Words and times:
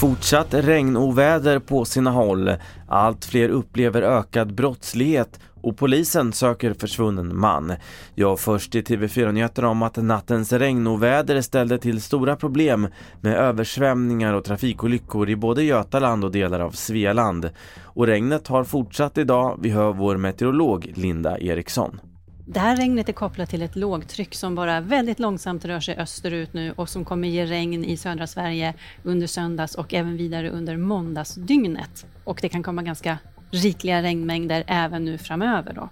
Fortsatt 0.00 0.54
regnoväder 0.54 1.58
på 1.58 1.84
sina 1.84 2.10
håll. 2.10 2.52
Allt 2.88 3.24
fler 3.24 3.48
upplever 3.48 4.02
ökad 4.02 4.54
brottslighet 4.54 5.40
och 5.62 5.76
polisen 5.76 6.32
söker 6.32 6.74
försvunnen 6.74 7.38
man. 7.38 7.72
Jag 8.14 8.40
först 8.40 8.74
i 8.74 8.82
TV4 8.82 9.32
Nyheterna 9.32 9.68
om 9.68 9.82
att 9.82 9.96
nattens 9.96 10.52
regnoväder 10.52 11.40
ställde 11.40 11.78
till 11.78 12.02
stora 12.02 12.36
problem 12.36 12.88
med 13.20 13.36
översvämningar 13.36 14.34
och 14.34 14.44
trafikolyckor 14.44 15.30
i 15.30 15.36
både 15.36 15.62
Götaland 15.62 16.24
och 16.24 16.32
delar 16.32 16.60
av 16.60 16.70
Svealand. 16.70 17.50
Och 17.82 18.06
regnet 18.06 18.48
har 18.48 18.64
fortsatt 18.64 19.18
idag, 19.18 19.58
vi 19.62 19.70
hör 19.70 19.92
vår 19.92 20.16
meteorolog 20.16 20.92
Linda 20.94 21.38
Eriksson. 21.38 22.00
Det 22.48 22.60
här 22.60 22.76
regnet 22.76 23.08
är 23.08 23.12
kopplat 23.12 23.50
till 23.50 23.62
ett 23.62 23.76
lågtryck 23.76 24.34
som 24.34 24.54
bara 24.54 24.80
väldigt 24.80 25.18
långsamt 25.18 25.64
rör 25.64 25.80
sig 25.80 25.96
österut 25.96 26.52
nu 26.52 26.72
och 26.72 26.88
som 26.88 27.04
kommer 27.04 27.28
ge 27.28 27.46
regn 27.46 27.84
i 27.84 27.96
södra 27.96 28.26
Sverige 28.26 28.74
under 29.02 29.26
söndags 29.26 29.74
och 29.74 29.94
även 29.94 30.16
vidare 30.16 30.50
under 30.50 30.76
måndagsdygnet. 30.76 32.06
Och 32.24 32.38
det 32.42 32.48
kan 32.48 32.62
komma 32.62 32.82
ganska 32.82 33.18
rikliga 33.50 34.02
regnmängder 34.02 34.64
även 34.66 35.04
nu 35.04 35.18
framöver 35.18 35.72
då. 35.72 35.88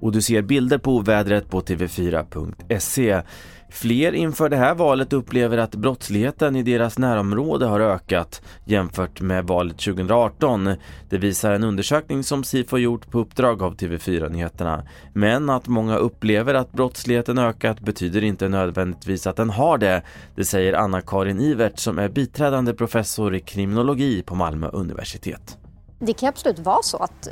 Och 0.00 0.12
du 0.12 0.22
ser 0.22 0.42
bilder 0.42 0.78
på 0.78 1.00
vädret 1.00 1.50
på 1.50 1.60
tv4.se. 1.60 3.22
Fler 3.70 4.12
inför 4.12 4.48
det 4.48 4.56
här 4.56 4.74
valet 4.74 5.12
upplever 5.12 5.58
att 5.58 5.74
brottsligheten 5.74 6.56
i 6.56 6.62
deras 6.62 6.98
närområde 6.98 7.66
har 7.66 7.80
ökat 7.80 8.42
jämfört 8.64 9.20
med 9.20 9.44
valet 9.44 9.78
2018. 9.78 10.74
Det 11.08 11.18
visar 11.18 11.52
en 11.52 11.64
undersökning 11.64 12.24
som 12.24 12.44
Sifo 12.44 12.78
gjort 12.78 13.10
på 13.10 13.18
uppdrag 13.18 13.62
av 13.62 13.76
TV4 13.76 14.28
Nyheterna. 14.28 14.82
Men 15.14 15.50
att 15.50 15.66
många 15.66 15.96
upplever 15.96 16.54
att 16.54 16.72
brottsligheten 16.72 17.38
ökat 17.38 17.80
betyder 17.80 18.24
inte 18.24 18.48
nödvändigtvis 18.48 19.26
att 19.26 19.36
den 19.36 19.50
har 19.50 19.78
det. 19.78 20.02
Det 20.36 20.44
säger 20.44 20.72
Anna-Karin 20.72 21.40
Ivert 21.40 21.78
som 21.78 21.98
är 21.98 22.08
biträdande 22.08 22.74
professor 22.74 23.34
i 23.34 23.40
kriminologi 23.40 24.22
på 24.22 24.34
Malmö 24.34 24.68
universitet. 24.68 25.58
Det 25.98 26.12
kan 26.12 26.28
absolut 26.28 26.58
vara 26.58 26.82
så 26.82 26.96
att 26.96 27.28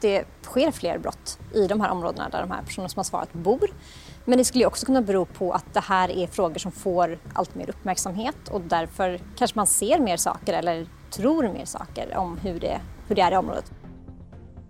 det 0.00 0.24
sker 0.42 0.70
fler 0.70 0.98
brott 0.98 1.38
i 1.54 1.66
de 1.66 1.80
här 1.80 1.90
områdena 1.90 2.28
där 2.28 2.40
de 2.40 2.50
här 2.50 2.62
personerna 2.62 2.88
som 2.88 2.98
har 2.98 3.04
svarat 3.04 3.32
bor. 3.32 3.70
Men 4.28 4.38
det 4.38 4.44
skulle 4.44 4.66
också 4.66 4.86
kunna 4.86 5.02
bero 5.02 5.24
på 5.24 5.52
att 5.52 5.74
det 5.74 5.80
här 5.80 6.10
är 6.10 6.26
frågor 6.26 6.58
som 6.58 6.72
får 6.72 7.18
allt 7.32 7.54
mer 7.54 7.70
uppmärksamhet 7.70 8.48
och 8.50 8.60
därför 8.60 9.20
kanske 9.36 9.58
man 9.58 9.66
ser 9.66 9.98
mer 9.98 10.16
saker 10.16 10.52
eller 10.52 10.86
tror 11.10 11.42
mer 11.42 11.64
saker 11.64 12.16
om 12.16 12.38
hur 12.38 12.60
det, 12.60 12.80
hur 13.06 13.16
det 13.16 13.22
är 13.22 13.32
i 13.32 13.36
området. 13.36 13.72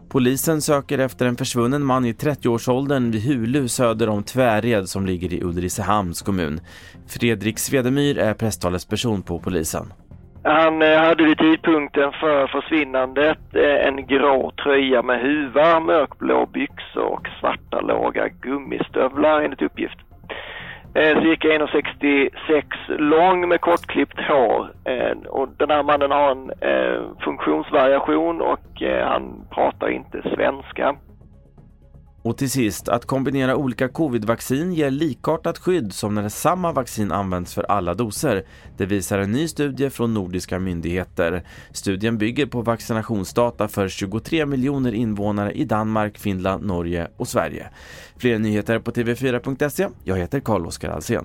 Polisen 0.09 0.63
söker 0.63 0.99
efter 0.99 1.27
en 1.27 1.37
försvunnen 1.37 1.85
man 1.85 2.05
i 2.05 2.13
30-årsåldern 2.13 3.11
vid 3.11 3.23
Hulu 3.23 3.69
söder 3.69 4.09
om 4.09 4.23
Tväred 4.23 4.89
som 4.89 5.07
ligger 5.07 5.33
i 5.33 5.43
Ulricehamns 5.43 6.23
kommun. 6.23 6.61
Fredrik 7.07 7.59
Svedemyr 7.59 8.19
är 8.19 8.35
presstalesperson 8.35 9.23
på 9.23 9.39
polisen. 9.39 9.93
Han 10.49 10.83
eh, 10.83 10.99
hade 10.99 11.25
vid 11.25 11.39
tidpunkten 11.39 12.13
för 12.13 12.47
försvinnandet 12.47 13.39
eh, 13.55 13.87
en 13.87 14.07
grå 14.07 14.51
tröja 14.51 15.03
med 15.03 15.21
huva, 15.21 15.81
mörkblå 15.81 16.47
byxor 16.47 17.03
och 17.03 17.29
svarta 17.41 17.81
låga 17.81 18.29
gummistövlar 18.29 19.41
enligt 19.41 19.63
uppgift. 19.63 19.99
Eh, 20.95 21.23
Cirka 21.23 21.49
1,66 21.49 22.99
lång 22.99 23.49
med 23.49 23.61
kortklippt 23.61 24.21
hår 24.21 24.71
och 25.29 25.49
den 25.57 25.71
här 25.71 25.83
mannen 25.83 26.11
har 26.11 26.31
en 26.31 26.51
funktionsvariation 27.21 28.41
och 28.41 28.83
han 29.05 29.47
pratar 29.51 29.89
inte 29.89 30.23
svenska. 30.35 30.97
Och 32.29 32.37
till 32.37 32.51
sist, 32.51 32.89
att 32.89 33.07
kombinera 33.07 33.57
olika 33.57 33.89
covidvaccin 33.89 34.73
ger 34.73 34.91
likartat 34.91 35.59
skydd 35.59 35.93
som 35.93 36.15
när 36.15 36.29
samma 36.29 36.73
vaccin 36.73 37.13
används 37.13 37.55
för 37.55 37.63
alla 37.63 37.95
doser. 37.95 38.45
Det 38.77 38.87
visar 38.87 39.19
en 39.19 39.33
ny 39.33 39.49
studie 39.49 39.91
från 39.91 40.15
nordiska 40.15 40.59
myndigheter. 40.59 41.43
Studien 41.73 42.19
bygger 42.19 42.47
på 42.47 42.63
vaccinationsdata 42.63 43.69
för 43.69 43.89
23 43.89 44.47
miljoner 44.47 44.93
invånare 44.93 45.53
i 45.53 45.65
Danmark, 45.65 46.19
Finland, 46.19 46.67
Norge 46.67 47.09
och 47.17 47.29
Sverige. 47.29 47.71
Fler 48.17 48.39
nyheter 48.39 48.79
på 48.79 48.91
tv4.se. 48.91 49.89
Jag 50.05 50.17
heter 50.17 50.41
Carl-Oskar 50.41 50.89
Alsen. 50.89 51.25